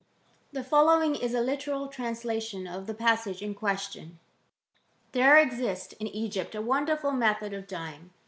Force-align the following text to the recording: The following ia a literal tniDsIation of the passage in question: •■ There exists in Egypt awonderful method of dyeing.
The 0.51 0.63
following 0.63 1.15
ia 1.17 1.39
a 1.39 1.45
literal 1.45 1.87
tniDsIation 1.87 2.67
of 2.67 2.87
the 2.87 2.93
passage 2.95 3.43
in 3.43 3.53
question: 3.53 4.17
•■ 5.09 5.11
There 5.11 5.37
exists 5.37 5.93
in 5.99 6.07
Egypt 6.07 6.55
awonderful 6.55 7.11
method 7.11 7.53
of 7.53 7.67
dyeing. 7.67 8.09